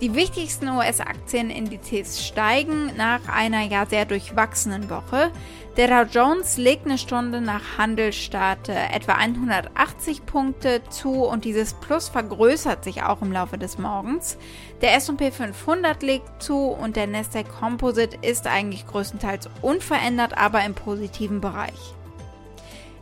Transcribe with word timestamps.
Die 0.00 0.14
wichtigsten 0.14 0.68
US-Aktienindizes 0.68 2.26
steigen 2.26 2.92
nach 2.96 3.20
einer 3.28 3.62
ja 3.62 3.84
sehr 3.86 4.04
durchwachsenen 4.04 4.88
Woche. 4.90 5.30
Der 5.76 5.88
Dow 5.88 6.10
Jones 6.10 6.56
legt 6.56 6.86
eine 6.86 6.98
Stunde 6.98 7.40
nach 7.40 7.78
Handelstart 7.78 8.68
äh, 8.68 8.74
etwa 8.92 9.12
180 9.12 10.26
Punkte 10.26 10.82
zu 10.90 11.24
und 11.24 11.44
dieses 11.44 11.74
Plus 11.74 12.08
vergrößert 12.08 12.84
sich 12.84 13.02
auch 13.02 13.22
im 13.22 13.32
Laufe 13.32 13.58
des 13.58 13.78
Morgens. 13.78 14.38
Der 14.82 14.94
S&P 14.94 15.30
500 15.30 16.02
legt 16.02 16.42
zu 16.42 16.68
und 16.68 16.96
der 16.96 17.06
Nasdaq 17.06 17.48
Composite 17.60 18.18
ist 18.22 18.46
eigentlich 18.46 18.86
größtenteils 18.86 19.48
unverändert, 19.62 20.36
aber 20.36 20.64
im 20.64 20.74
positiven 20.74 21.40
Bereich. 21.40 21.94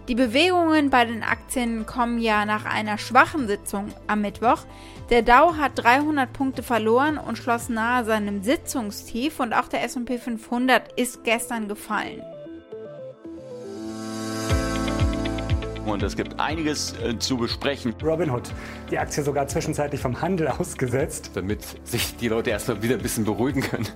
Die 0.09 0.15
Bewegungen 0.15 0.89
bei 0.89 1.05
den 1.05 1.25
Aktien 1.25 1.85
kommen 1.85 2.19
ja 2.19 2.45
nach 2.45 2.65
einer 2.65 2.97
schwachen 2.97 3.49
Sitzung 3.49 3.89
am 4.07 4.21
Mittwoch. 4.21 4.61
Der 5.11 5.23
Dow 5.23 5.57
hat 5.57 5.73
300 5.75 6.33
Punkte 6.33 6.63
verloren 6.63 7.19
und 7.19 7.39
schloss 7.39 7.69
nahe 7.69 8.05
seinem 8.05 8.45
Sitzungstief 8.45 9.41
und 9.41 9.53
auch 9.53 9.67
der 9.67 9.83
S&P 9.83 10.19
500 10.19 10.93
ist 10.93 11.25
gestern 11.25 11.67
gefallen. 11.67 12.23
Und 15.97 16.03
es 16.03 16.15
gibt 16.15 16.39
einiges 16.39 16.95
äh, 17.01 17.19
zu 17.19 17.39
besprechen. 17.39 17.95
Robinhood, 18.03 18.43
die 18.91 18.99
Aktie 18.99 19.23
sogar 19.23 19.49
zwischenzeitlich 19.49 19.99
vom 19.99 20.21
Handel 20.21 20.49
ausgesetzt. 20.59 21.31
Damit 21.33 21.65
sich 21.85 22.17
die 22.17 22.29
Leute 22.29 22.51
erstmal 22.51 22.83
wieder 22.83 22.97
ein 22.97 23.03
bisschen 23.03 23.25
beruhigen 23.25 23.63
können. 23.63 23.89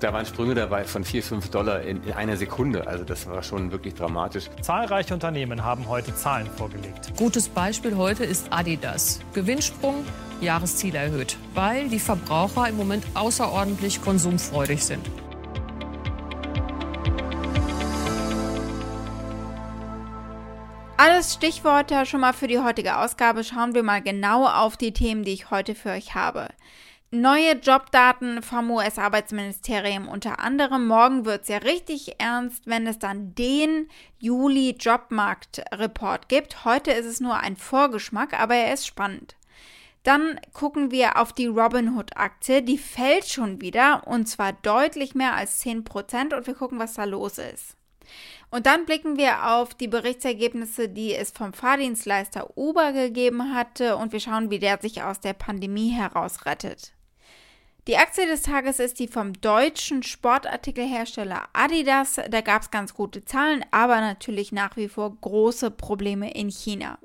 Da 0.00 0.12
waren 0.12 0.26
Sprünge 0.26 0.56
dabei 0.56 0.82
von 0.82 1.04
4, 1.04 1.22
5 1.22 1.50
Dollar 1.50 1.82
in, 1.82 2.02
in 2.02 2.12
einer 2.12 2.36
Sekunde. 2.36 2.88
Also 2.88 3.04
das 3.04 3.28
war 3.28 3.42
schon 3.44 3.70
wirklich 3.70 3.94
dramatisch. 3.94 4.50
Zahlreiche 4.62 5.14
Unternehmen 5.14 5.62
haben 5.62 5.88
heute 5.88 6.12
Zahlen 6.16 6.48
vorgelegt. 6.56 7.12
Gutes 7.16 7.48
Beispiel 7.48 7.96
heute 7.96 8.24
ist 8.24 8.48
Adidas. 8.50 9.20
Gewinnsprung, 9.32 10.04
Jahresziel 10.40 10.96
erhöht, 10.96 11.36
weil 11.54 11.88
die 11.88 12.00
Verbraucher 12.00 12.68
im 12.68 12.76
Moment 12.76 13.04
außerordentlich 13.14 14.02
konsumfreudig 14.02 14.84
sind. 14.84 15.08
Alles 21.06 21.34
Stichworte 21.34 22.06
schon 22.06 22.22
mal 22.22 22.32
für 22.32 22.46
die 22.46 22.60
heutige 22.60 22.96
Ausgabe. 22.96 23.44
Schauen 23.44 23.74
wir 23.74 23.82
mal 23.82 24.00
genau 24.00 24.46
auf 24.46 24.78
die 24.78 24.94
Themen, 24.94 25.22
die 25.22 25.34
ich 25.34 25.50
heute 25.50 25.74
für 25.74 25.90
euch 25.90 26.14
habe. 26.14 26.48
Neue 27.10 27.56
Jobdaten 27.56 28.42
vom 28.42 28.70
US-Arbeitsministerium 28.70 30.08
unter 30.08 30.38
anderem. 30.38 30.86
Morgen 30.86 31.26
wird 31.26 31.42
es 31.42 31.48
ja 31.48 31.58
richtig 31.58 32.18
ernst, 32.18 32.66
wenn 32.66 32.86
es 32.86 32.98
dann 32.98 33.34
den 33.34 33.90
Juli-Jobmarkt-Report 34.20 36.30
gibt. 36.30 36.64
Heute 36.64 36.92
ist 36.92 37.04
es 37.04 37.20
nur 37.20 37.36
ein 37.36 37.58
Vorgeschmack, 37.58 38.40
aber 38.40 38.54
er 38.54 38.72
ist 38.72 38.86
spannend. 38.86 39.36
Dann 40.04 40.40
gucken 40.54 40.90
wir 40.90 41.18
auf 41.18 41.34
die 41.34 41.48
Robinhood-Aktie. 41.48 42.62
Die 42.62 42.78
fällt 42.78 43.28
schon 43.28 43.60
wieder 43.60 44.06
und 44.06 44.24
zwar 44.24 44.54
deutlich 44.54 45.14
mehr 45.14 45.34
als 45.34 45.62
10% 45.62 46.34
und 46.34 46.46
wir 46.46 46.54
gucken, 46.54 46.78
was 46.78 46.94
da 46.94 47.04
los 47.04 47.36
ist. 47.36 47.76
Und 48.50 48.66
dann 48.66 48.86
blicken 48.86 49.16
wir 49.16 49.52
auf 49.52 49.74
die 49.74 49.88
Berichtsergebnisse, 49.88 50.88
die 50.88 51.14
es 51.14 51.30
vom 51.30 51.52
Fahrdienstleister 51.52 52.56
Uber 52.56 52.92
gegeben 52.92 53.54
hatte 53.54 53.96
und 53.96 54.12
wir 54.12 54.20
schauen, 54.20 54.50
wie 54.50 54.58
der 54.58 54.78
sich 54.80 55.02
aus 55.02 55.20
der 55.20 55.32
Pandemie 55.32 55.90
herausrettet. 55.90 56.92
Die 57.86 57.98
Aktie 57.98 58.26
des 58.26 58.40
Tages 58.40 58.78
ist 58.78 58.98
die 58.98 59.08
vom 59.08 59.34
deutschen 59.34 60.02
Sportartikelhersteller 60.02 61.48
Adidas. 61.52 62.18
Da 62.30 62.40
gab 62.40 62.62
es 62.62 62.70
ganz 62.70 62.94
gute 62.94 63.26
Zahlen, 63.26 63.62
aber 63.72 64.00
natürlich 64.00 64.52
nach 64.52 64.76
wie 64.78 64.88
vor 64.88 65.14
große 65.20 65.70
Probleme 65.70 66.32
in 66.32 66.48
China. 66.48 66.98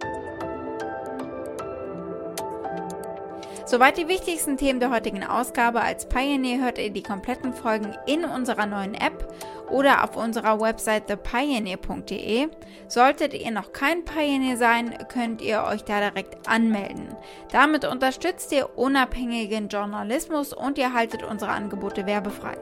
Soweit 3.70 4.00
die 4.00 4.08
wichtigsten 4.08 4.58
Themen 4.58 4.80
der 4.80 4.90
heutigen 4.90 5.24
Ausgabe. 5.24 5.82
Als 5.82 6.10
Pioneer 6.10 6.60
hört 6.60 6.80
ihr 6.80 6.90
die 6.90 7.04
kompletten 7.04 7.54
Folgen 7.54 7.96
in 8.08 8.26
unserer 8.26 8.66
neuen 8.66 8.96
App 8.96 9.32
oder 9.70 10.04
auf 10.04 10.16
unserer 10.16 10.60
Website 10.60 11.06
thepioneer.de. 11.06 12.48
Solltet 12.88 13.36
ihr 13.36 13.52
noch 13.52 13.72
kein 13.72 14.06
Pioneer 14.06 14.58
sein, 14.58 14.98
könnt 15.14 15.44
ihr 15.44 15.66
euch 15.66 15.84
da 15.84 16.00
direkt 16.00 16.50
anmelden. 16.50 17.16
Damit 17.52 17.86
unterstützt 17.86 18.52
ihr 18.54 18.76
unabhängigen 18.76 19.68
Journalismus 19.68 20.52
und 20.52 20.80
ihr 20.80 20.92
haltet 20.92 21.22
unsere 21.22 21.52
Angebote 21.52 22.08
werbefrei. 22.08 22.58